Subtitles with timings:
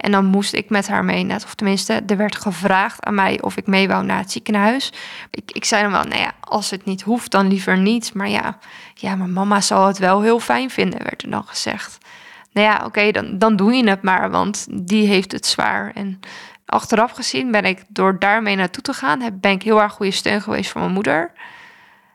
[0.00, 3.42] En dan moest ik met haar mee, net of tenminste, er werd gevraagd aan mij
[3.42, 4.92] of ik mee wou naar het ziekenhuis.
[5.30, 8.14] Ik, ik zei dan wel, nou ja, als het niet hoeft, dan liever niet.
[8.14, 8.58] Maar ja,
[8.94, 11.98] ja, mijn mama zal het wel heel fijn vinden, werd er dan gezegd.
[12.52, 15.90] Nou ja, oké, dan, dan doe je het maar, want die heeft het zwaar.
[15.94, 16.20] En
[16.66, 20.42] achteraf gezien ben ik door daarmee naartoe te gaan, ben ik heel erg goede steun
[20.42, 21.32] geweest voor mijn moeder.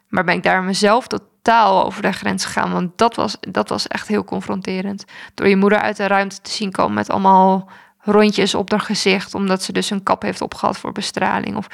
[0.08, 1.08] Maar ben ik daar mezelf
[1.46, 2.72] totaal over de grens gegaan.
[2.72, 5.06] Want dat was, dat was echt heel confronterend.
[5.34, 7.70] Door je moeder uit de ruimte te zien komen met allemaal
[8.00, 9.34] rondjes op haar gezicht.
[9.34, 11.56] Omdat ze dus een kap heeft opgehad voor bestraling.
[11.56, 11.68] Of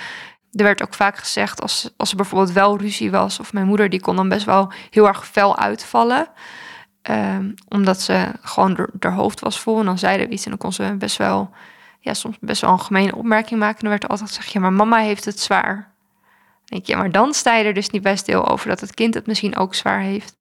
[0.52, 3.40] er werd ook vaak gezegd als, als er bijvoorbeeld wel ruzie was.
[3.40, 6.28] Of mijn moeder die kon dan best wel heel erg fel uitvallen.
[7.10, 9.80] Um, omdat ze gewoon haar hoofd was vol.
[9.80, 11.50] En dan zeiden we iets en dan kon ze best wel...
[12.04, 13.76] Ja, soms best wel een gemene opmerking maken.
[13.76, 15.92] En dan werd er altijd gezegd, ja, maar mama heeft het zwaar
[16.72, 19.14] denk je, maar dan sta je er dus niet bij stil over dat het kind
[19.14, 20.40] het misschien ook zwaar heeft.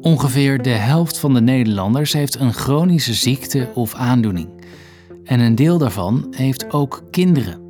[0.00, 4.48] Ongeveer de helft van de Nederlanders heeft een chronische ziekte of aandoening.
[5.24, 7.60] En een deel daarvan heeft ook kinderen.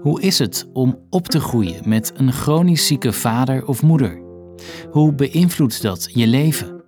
[0.00, 4.22] Hoe is het om op te groeien met een chronisch zieke vader of moeder?
[4.90, 6.81] Hoe beïnvloedt dat je leven?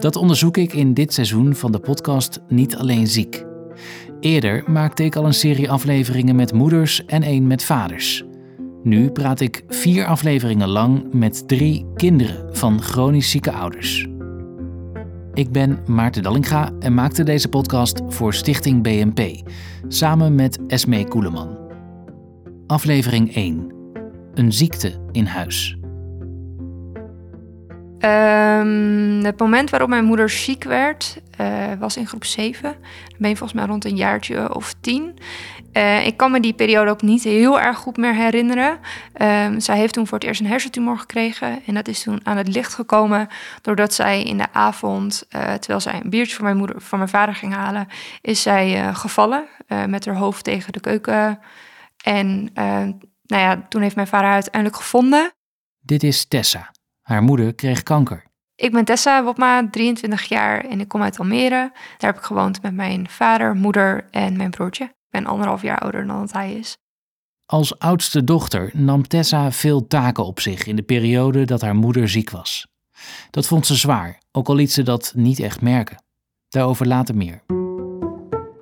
[0.00, 3.44] Dat onderzoek ik in dit seizoen van de podcast Niet Alleen Ziek.
[4.20, 8.24] Eerder maakte ik al een serie afleveringen met moeders en één met vaders.
[8.82, 14.06] Nu praat ik vier afleveringen lang met drie kinderen van chronisch zieke ouders.
[15.34, 19.48] Ik ben Maarten Dallinga en maakte deze podcast voor Stichting BNP,
[19.88, 21.58] samen met Esmee Koeleman.
[22.66, 23.72] Aflevering 1.
[24.34, 25.77] Een ziekte in huis.
[28.04, 32.62] Um, het moment waarop mijn moeder ziek werd, uh, was in groep 7.
[32.62, 35.18] Dan ben je volgens mij rond een jaartje of tien.
[35.72, 38.78] Uh, ik kan me die periode ook niet heel erg goed meer herinneren.
[39.22, 41.62] Um, zij heeft toen voor het eerst een hersentumor gekregen.
[41.66, 43.28] En dat is toen aan het licht gekomen
[43.62, 47.10] doordat zij in de avond, uh, terwijl zij een biertje voor mijn, moeder, voor mijn
[47.10, 47.88] vader ging halen,
[48.20, 49.46] is zij gevallen
[49.86, 51.38] met haar hoofd tegen de keuken.
[52.04, 52.50] En
[53.22, 55.32] nou ja, toen heeft mijn vader haar uiteindelijk gevonden.
[55.80, 56.70] Dit is Tessa.
[57.08, 58.24] Haar moeder kreeg kanker.
[58.54, 61.70] Ik ben Tessa Wopma, 23 jaar en ik kom uit Almere.
[61.98, 64.84] Daar heb ik gewoond met mijn vader, moeder en mijn broertje.
[64.84, 66.76] Ik ben anderhalf jaar ouder dan dat hij is.
[67.46, 72.08] Als oudste dochter nam Tessa veel taken op zich in de periode dat haar moeder
[72.08, 72.66] ziek was.
[73.30, 76.02] Dat vond ze zwaar, ook al liet ze dat niet echt merken.
[76.48, 77.42] Daarover later meer.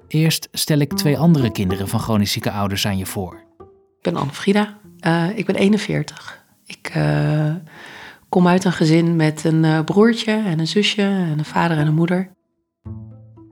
[0.08, 3.44] Eerst stel ik twee andere kinderen van chronisch zieke ouders aan je voor.
[3.96, 6.44] Ik ben Anne-Frida, uh, ik ben 41.
[6.66, 7.54] Ik uh,
[8.36, 11.86] kom uit een gezin met een uh, broertje en een zusje en een vader en
[11.86, 12.30] een moeder.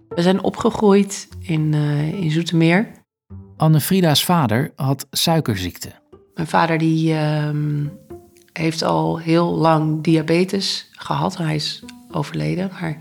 [0.08, 2.90] We zijn opgegroeid in, uh, in Zoetermeer.
[3.56, 5.92] Anne-Frida's vader had suikerziekte.
[6.34, 7.48] Mijn vader die, uh,
[8.52, 11.36] heeft al heel lang diabetes gehad.
[11.36, 12.98] Hij is overleden, maar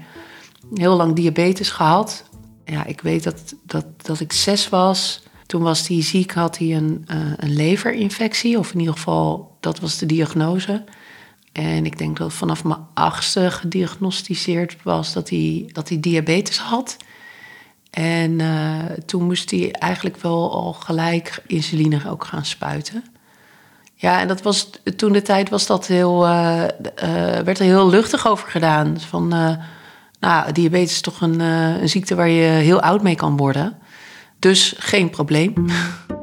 [0.73, 2.29] heel lang diabetes gehad.
[2.65, 5.23] Ja, ik weet dat, dat, dat ik zes was.
[5.45, 8.59] Toen was hij ziek, had hij een, uh, een leverinfectie.
[8.59, 10.83] Of in ieder geval, dat was de diagnose.
[11.53, 16.97] En ik denk dat vanaf mijn achtste gediagnosticeerd was dat hij, dat hij diabetes had.
[17.89, 23.03] En uh, toen moest hij eigenlijk wel al gelijk insuline ook gaan spuiten.
[23.95, 26.67] Ja, en dat was, toen de tijd was dat heel, uh, uh,
[27.39, 28.99] werd er heel luchtig over gedaan.
[28.99, 29.27] Van,
[30.19, 33.77] nou, diabetes is toch een, een ziekte waar je heel oud mee kan worden.
[34.39, 35.53] Dus geen probleem.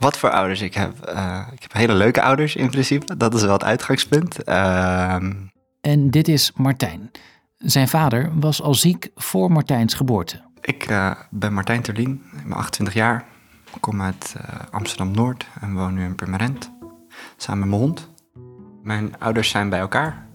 [0.00, 1.12] wat voor ouders ik heb.
[1.14, 3.16] Uh, ik heb hele leuke ouders in principe.
[3.16, 4.48] Dat is wel het uitgangspunt.
[4.48, 5.14] Uh...
[5.80, 7.10] En dit is Martijn.
[7.56, 10.40] Zijn vader was al ziek voor Martijns geboorte.
[10.60, 13.24] Ik uh, ben Martijn Terlien, ik ben 28 jaar.
[13.74, 16.72] Ik kom uit eh, Amsterdam-Noord en woon nu in Purmerend.
[17.36, 18.08] Samen met mijn hond.
[18.82, 20.26] Mijn ouders zijn bij elkaar.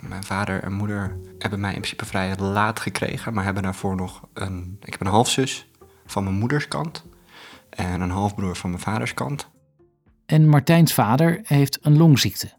[0.00, 3.34] mijn vader en moeder hebben mij in principe vrij laat gekregen.
[3.34, 4.76] Maar hebben daarvoor nog een...
[4.80, 5.70] Ik heb een halfzus
[6.06, 7.04] van mijn moeders kant
[7.70, 9.50] en een halfbroer van mijn vaders kant.
[10.26, 12.58] En Martijns vader heeft een longziekte.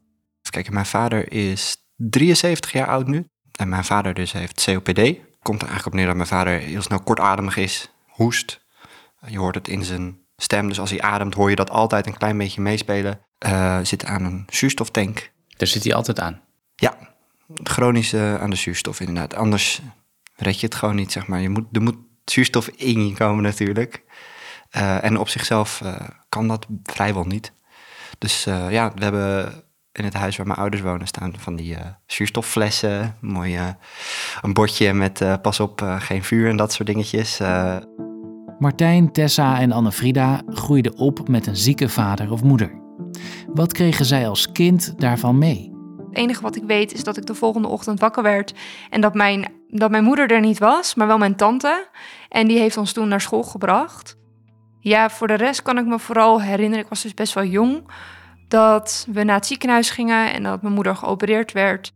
[0.49, 3.25] Kijk, mijn vader is 73 jaar oud nu.
[3.51, 4.99] En mijn vader dus heeft COPD.
[5.41, 8.65] Komt er eigenlijk op neer dat mijn vader heel snel kortademig is, hoest.
[9.27, 12.17] Je hoort het in zijn stem, dus als hij ademt hoor je dat altijd een
[12.17, 13.19] klein beetje meespelen.
[13.45, 15.31] Uh, zit aan een zuurstoftank.
[15.47, 16.41] Daar zit hij altijd aan?
[16.75, 16.97] Ja,
[17.63, 19.33] chronisch aan de zuurstof inderdaad.
[19.33, 19.81] Anders
[20.35, 21.41] red je het gewoon niet, zeg maar.
[21.41, 24.03] Je moet, er moet zuurstof in je komen natuurlijk.
[24.77, 25.95] Uh, en op zichzelf uh,
[26.29, 27.53] kan dat vrijwel niet.
[28.17, 29.53] Dus uh, ja, we hebben
[29.91, 33.15] in het huis waar mijn ouders wonen staan van die zuurstofflessen.
[33.19, 33.59] Mooi
[34.41, 37.39] een bordje met pas op, geen vuur en dat soort dingetjes.
[38.59, 42.81] Martijn, Tessa en Anne-Frida groeiden op met een zieke vader of moeder.
[43.53, 45.71] Wat kregen zij als kind daarvan mee?
[46.09, 48.53] Het enige wat ik weet is dat ik de volgende ochtend wakker werd
[48.89, 51.87] en dat mijn, dat mijn moeder er niet was, maar wel mijn tante.
[52.29, 54.19] En die heeft ons toen naar school gebracht.
[54.83, 57.83] Ja, voor de rest kan ik me vooral herinneren, ik was dus best wel jong,
[58.47, 61.93] dat we naar het ziekenhuis gingen en dat mijn moeder geopereerd werd.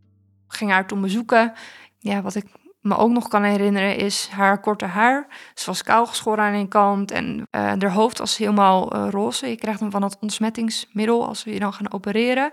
[0.48, 1.52] Ging haar toen bezoeken.
[1.98, 2.44] Ja, wat ik
[2.86, 5.26] me ook nog kan herinneren is haar korte haar.
[5.54, 9.48] Ze was kaal geschoren aan een kant en uh, haar hoofd was helemaal uh, roze.
[9.48, 12.50] Je krijgt hem van het ontsmettingsmiddel als we je dan gaan opereren.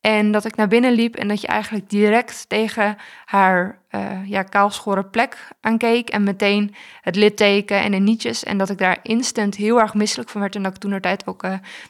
[0.00, 4.42] En dat ik naar binnen liep en dat je eigenlijk direct tegen haar uh, ja,
[4.42, 6.08] kaalschoren plek aankeek.
[6.08, 8.44] En meteen het litteken en de nietjes.
[8.44, 10.54] En dat ik daar instant heel erg misselijk van werd.
[10.54, 11.42] En dat ik toen er tijd ook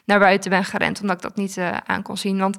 [0.05, 2.39] naar buiten ben gerend, omdat ik dat niet aan kon zien.
[2.39, 2.57] Want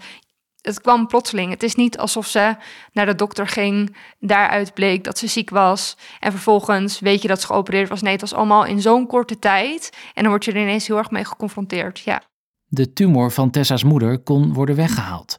[0.62, 1.50] het kwam plotseling.
[1.50, 2.56] Het is niet alsof ze
[2.92, 7.40] naar de dokter ging, daaruit bleek dat ze ziek was en vervolgens weet je dat
[7.40, 8.02] ze geopereerd was.
[8.02, 10.98] Nee, het was allemaal in zo'n korte tijd en dan word je er ineens heel
[10.98, 11.98] erg mee geconfronteerd.
[11.98, 12.22] Ja.
[12.66, 15.38] De tumor van Tessa's moeder kon worden weggehaald,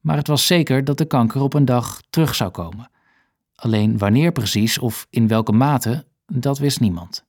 [0.00, 2.90] maar het was zeker dat de kanker op een dag terug zou komen.
[3.54, 7.24] Alleen wanneer precies of in welke mate, dat wist niemand.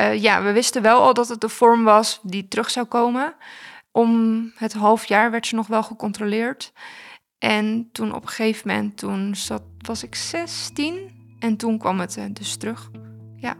[0.00, 3.34] Uh, ja, we wisten wel al dat het de vorm was die terug zou komen.
[3.96, 6.72] Om het half jaar werd ze nog wel gecontroleerd.
[7.38, 12.16] En toen op een gegeven moment, toen zat, was ik 16 en toen kwam het
[12.16, 12.90] uh, dus terug.
[13.36, 13.54] Ja.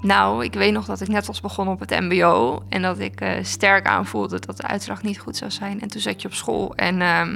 [0.00, 3.20] Nou, ik weet nog dat ik net was begonnen op het MBO en dat ik
[3.20, 5.80] uh, sterk aanvoelde dat de uitslag niet goed zou zijn.
[5.80, 7.26] En toen zat je op school en uh,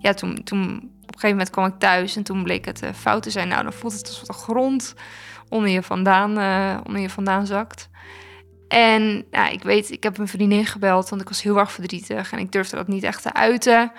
[0.00, 2.90] ja, toen, toen op een gegeven moment kwam ik thuis en toen bleek het uh,
[2.92, 3.48] fout te zijn.
[3.48, 4.94] Nou, dan voelt het alsof de grond
[5.48, 6.30] onder je vandaan,
[6.86, 7.88] onder je vandaan zakt.
[8.74, 12.32] En ja, ik weet, ik heb een vriendin gebeld, want ik was heel erg verdrietig
[12.32, 13.92] en ik durfde dat niet echt te uiten.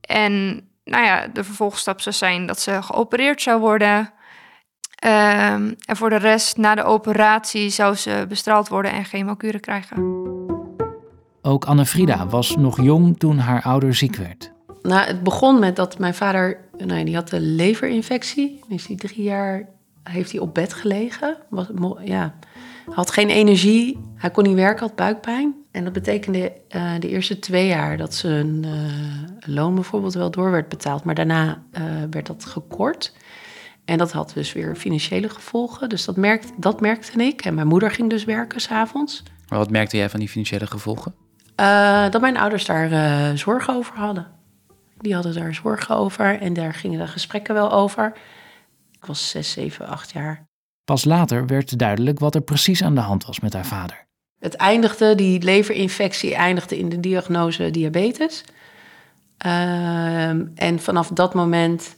[0.00, 3.98] En nou ja, de vervolgstap zou zijn dat ze geopereerd zou worden.
[3.98, 9.96] Um, en voor de rest, na de operatie, zou ze bestraald worden en chemokuren krijgen.
[11.42, 14.52] Ook Anne-Frida was nog jong toen haar ouder ziek werd.
[14.82, 18.60] Nou, het begon met dat mijn vader, nou, die had een leverinfectie.
[18.68, 19.68] Is hij drie jaar
[20.02, 21.36] heeft hij op bed gelegen.
[21.48, 21.66] Was,
[22.04, 22.34] ja,
[22.90, 25.54] had geen energie, hij kon niet werken, had buikpijn.
[25.70, 30.50] En dat betekende uh, de eerste twee jaar dat zijn uh, loon bijvoorbeeld wel door
[30.50, 31.04] werd betaald.
[31.04, 33.12] Maar daarna uh, werd dat gekort.
[33.84, 35.88] En dat had dus weer financiële gevolgen.
[35.88, 37.44] Dus dat, merkte, dat merkte ik.
[37.44, 39.22] En mijn moeder ging dus werken s'avonds.
[39.48, 41.14] Maar wat merkte jij van die financiële gevolgen?
[42.10, 44.26] dat mijn ouders daar zorgen over hadden.
[44.98, 48.12] Die hadden daar zorgen over en daar gingen de gesprekken wel over.
[49.00, 50.46] Ik was zes, zeven, acht jaar.
[50.84, 54.06] Pas later werd duidelijk wat er precies aan de hand was met haar vader.
[54.38, 58.44] Het eindigde, die leverinfectie eindigde in de diagnose diabetes.
[59.46, 61.94] Uh, en vanaf dat moment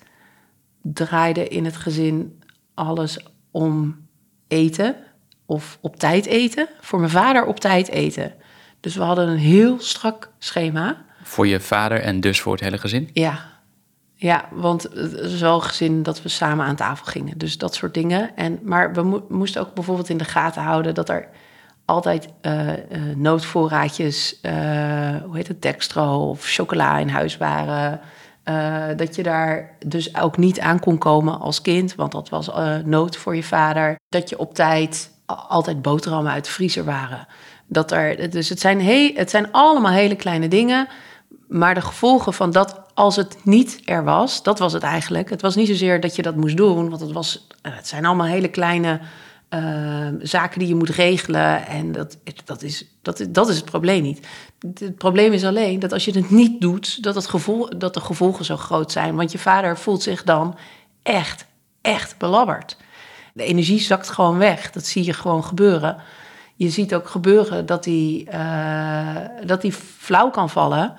[0.83, 2.43] draaide in het gezin
[2.75, 4.07] alles om
[4.49, 4.97] eten
[5.47, 6.69] of op tijd eten.
[6.81, 8.35] Voor mijn vader op tijd eten.
[8.81, 11.05] Dus we hadden een heel strak schema.
[11.23, 13.11] Voor je vader en dus voor het hele gezin?
[13.13, 13.60] Ja,
[14.21, 17.39] ja, want het is wel gezin dat we samen aan tafel gingen.
[17.39, 18.37] Dus dat soort dingen.
[18.37, 21.29] En, maar we moesten ook bijvoorbeeld in de gaten houden dat er
[21.85, 22.77] altijd uh, uh,
[23.17, 24.53] noodvoorraadjes, uh,
[25.25, 28.01] hoe heet het, dextro of chocola in huis waren.
[28.97, 32.51] dat je daar dus ook niet aan kon komen als kind, want dat was
[32.85, 33.97] nood voor je vader.
[34.09, 37.27] Dat je op tijd altijd boterhammen uit de vriezer waren.
[37.67, 40.89] Dat er, dus het zijn, he, het zijn allemaal hele kleine dingen.
[41.49, 45.31] Maar de gevolgen van dat als het niet er was, dat was het eigenlijk.
[45.31, 48.05] Het was niet zozeer dat je dat moest doen, want het, was, eh, het zijn
[48.05, 49.01] allemaal hele kleine
[49.51, 51.67] uh, zaken die je moet regelen.
[51.67, 54.27] En dat, dat, is, dat, dat is het probleem niet.
[54.79, 58.01] Het probleem is alleen dat als je het niet doet, dat, het gevolg, dat de
[58.01, 59.17] gevolgen zo groot zijn.
[59.17, 60.57] Want je vader voelt zich dan
[61.03, 61.47] echt,
[61.81, 62.77] echt belabberd.
[63.35, 64.71] De energie zakt gewoon weg.
[64.71, 65.97] Dat zie je gewoon gebeuren.
[66.55, 70.97] Je ziet ook gebeuren dat hij, uh, dat hij flauw kan vallen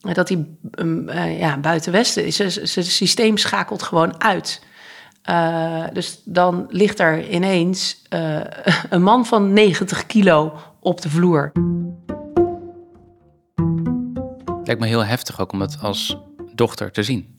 [0.00, 2.36] dat hij um, uh, ja, buiten Westen is.
[2.36, 4.66] Zijn systeem schakelt gewoon uit.
[5.30, 8.40] Uh, dus dan ligt er ineens uh,
[8.90, 11.52] een man van 90 kilo op de vloer.
[14.64, 16.18] Lijkt me heel heftig ook om het als
[16.54, 17.36] dochter te zien.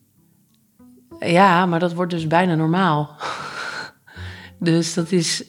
[1.19, 3.15] Ja, maar dat wordt dus bijna normaal.
[4.59, 5.43] dus dat is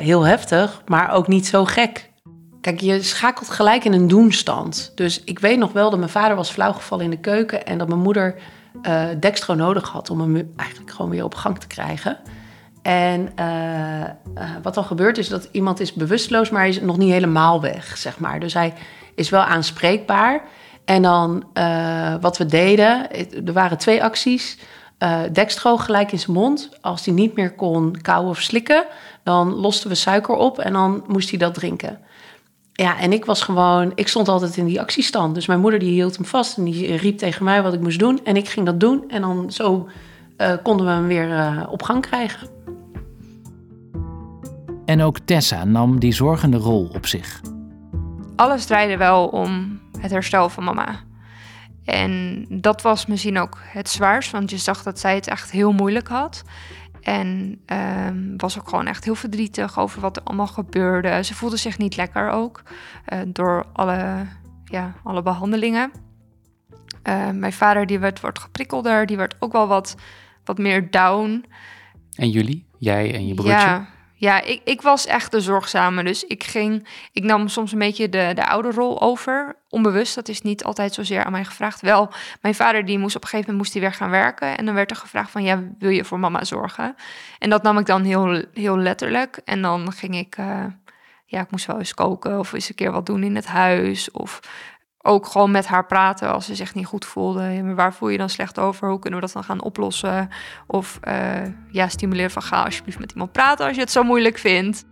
[0.00, 2.10] heel heftig, maar ook niet zo gek.
[2.66, 4.92] Kijk, je schakelt gelijk in een doenstand.
[4.94, 7.88] Dus ik weet nog wel dat mijn vader was flauwgevallen in de keuken en dat
[7.88, 8.34] mijn moeder
[8.82, 12.18] uh, dextro nodig had om hem eigenlijk gewoon weer op gang te krijgen.
[12.82, 16.98] En uh, uh, wat dan gebeurt is dat iemand is bewusteloos, maar hij is nog
[16.98, 18.40] niet helemaal weg, zeg maar.
[18.40, 18.74] Dus hij
[19.14, 20.42] is wel aanspreekbaar.
[20.84, 21.44] En dan
[22.20, 23.10] wat we deden,
[23.46, 24.58] er waren twee acties.
[25.32, 26.70] dextro gelijk in zijn mond.
[26.80, 28.84] Als hij niet meer kon kauwen of slikken,
[29.22, 32.04] dan losten we suiker op en dan moest hij dat drinken.
[32.76, 35.34] Ja, en ik was gewoon, ik stond altijd in die actiestand.
[35.34, 37.98] Dus mijn moeder die hield hem vast en die riep tegen mij wat ik moest
[37.98, 38.20] doen.
[38.24, 39.04] En ik ging dat doen.
[39.08, 39.88] En dan zo
[40.38, 42.48] uh, konden we hem weer uh, op gang krijgen.
[44.84, 47.40] En ook Tessa nam die zorgende rol op zich.
[48.36, 51.00] Alles draaide wel om het herstel van mama.
[51.84, 55.72] En dat was misschien ook het zwaarst, want je zag dat zij het echt heel
[55.72, 56.42] moeilijk had.
[57.06, 57.60] En
[58.06, 61.24] um, was ook gewoon echt heel verdrietig over wat er allemaal gebeurde.
[61.24, 62.62] Ze voelde zich niet lekker ook
[63.12, 64.26] uh, door alle,
[64.64, 65.90] ja, alle behandelingen.
[67.08, 69.96] Uh, mijn vader die werd wat geprikkelder, die werd ook wel wat,
[70.44, 71.44] wat meer down.
[72.14, 72.66] En jullie?
[72.78, 73.66] Jij en je broertje?
[73.66, 76.04] Ja, ja, ik, ik was echt de zorgzame.
[76.04, 79.56] Dus ik ging, ik nam soms een beetje de, de oude rol over.
[79.68, 81.80] Onbewust, dat is niet altijd zozeer aan mij gevraagd.
[81.80, 84.56] Wel, mijn vader die moest op een gegeven moment moest hij weer gaan werken.
[84.56, 86.94] En dan werd er gevraagd van, ja, wil je voor mama zorgen?
[87.38, 89.40] En dat nam ik dan heel, heel letterlijk.
[89.44, 90.64] En dan ging ik, uh,
[91.26, 94.10] ja, ik moest wel eens koken of eens een keer wat doen in het huis.
[94.10, 94.40] Of
[95.06, 97.62] ook gewoon met haar praten als ze zich niet goed voelde.
[97.62, 98.88] maar waar voel je dan slecht over?
[98.88, 100.28] Hoe kunnen we dat dan gaan oplossen?
[100.66, 101.36] Of uh,
[101.70, 104.84] ja, stimuleren van ga alsjeblieft met iemand praten als je het zo moeilijk vindt.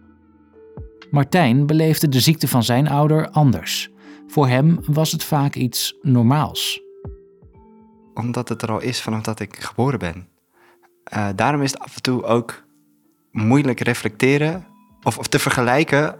[1.11, 3.91] Martijn beleefde de ziekte van zijn ouder anders.
[4.27, 6.83] Voor hem was het vaak iets normaals.
[8.15, 10.29] Omdat het er al is vanaf dat ik geboren ben.
[11.17, 12.65] Uh, daarom is het af en toe ook
[13.31, 14.67] moeilijk reflecteren
[15.03, 16.17] of, of te vergelijken,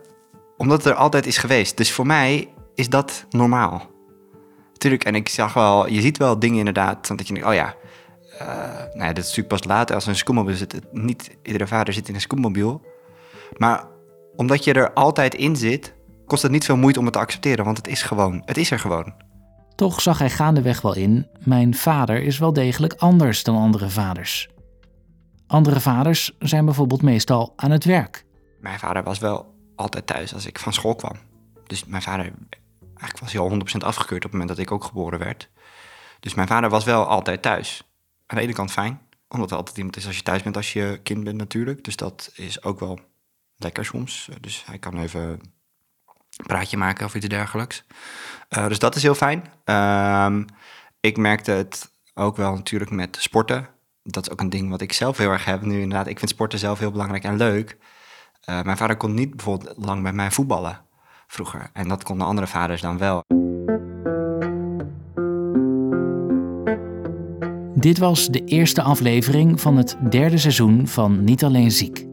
[0.57, 1.77] omdat het er altijd is geweest.
[1.77, 3.91] Dus voor mij is dat normaal?
[4.73, 7.75] Tuurlijk, en ik zag wel, je ziet wel dingen inderdaad, dat je denkt, oh ja,
[8.41, 10.81] uh, nou ja, dat is natuurlijk pas later als een scootmobiel zit.
[10.93, 12.83] Niet iedere vader zit in een scootmobiel.
[13.57, 13.85] Maar
[14.37, 15.95] omdat je er altijd in zit,
[16.27, 18.71] kost het niet veel moeite om het te accepteren, want het is gewoon, het is
[18.71, 19.15] er gewoon.
[19.75, 24.49] Toch zag hij gaandeweg wel in, mijn vader is wel degelijk anders dan andere vaders.
[25.47, 28.25] Andere vaders zijn bijvoorbeeld meestal aan het werk.
[28.61, 31.17] Mijn vader was wel altijd thuis als ik van school kwam.
[31.67, 32.33] Dus mijn vader
[32.99, 35.51] eigenlijk was hij al 100% afgekeurd op het moment dat ik ook geboren werd.
[36.21, 37.83] Dus mijn vader was wel altijd thuis.
[38.27, 40.73] Aan de ene kant fijn, omdat er altijd iemand is als je thuis bent als
[40.73, 41.85] je kind bent natuurlijk.
[41.85, 43.01] Dus dat is ook wel
[43.57, 44.29] lekker soms.
[44.41, 47.85] Dus hij kan even een praatje maken of iets dergelijks.
[48.51, 49.45] Uh, dus dat is heel fijn.
[49.65, 50.41] Uh,
[51.01, 53.69] ik merkte het ook wel natuurlijk met sporten.
[54.03, 56.07] Dat is ook een ding wat ik zelf heel erg heb nu inderdaad.
[56.07, 57.77] Ik vind sporten zelf heel belangrijk en leuk.
[58.49, 60.84] Uh, mijn vader kon niet bijvoorbeeld lang bij mij voetballen
[61.27, 61.71] vroeger.
[61.73, 63.23] En dat konden andere vaders dan wel.
[67.75, 72.07] Dit was de eerste aflevering van het derde seizoen van Niet Alleen Ziek.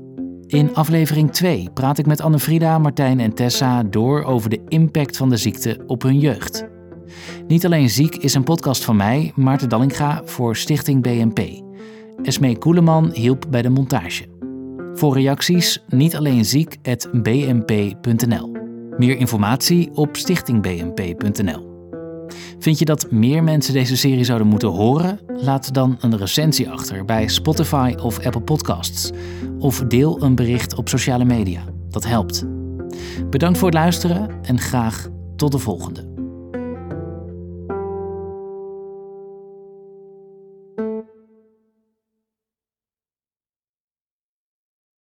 [0.48, 5.30] In aflevering 2 praat ik met Anne-Frida, Martijn en Tessa door over de impact van
[5.30, 6.70] de ziekte op hun jeugd.
[7.48, 11.39] Niet Alleen Ziek is een podcast van mij, Maarten Dallinga, voor Stichting BNP.
[12.24, 14.25] Esmee Koeleman hielp bij de montage.
[14.94, 18.50] Voor reacties niet alleen ziek.bnp.nl.
[19.01, 21.89] Meer informatie op stichtingbnp.nl.
[22.60, 25.20] Vind je dat meer mensen deze serie zouden moeten horen?
[25.27, 29.12] Laat dan een recensie achter bij Spotify of Apple Podcasts.
[29.60, 31.63] Of deel een bericht op sociale media.
[31.89, 32.46] Dat helpt.
[33.29, 36.11] Bedankt voor het luisteren en graag tot de volgende.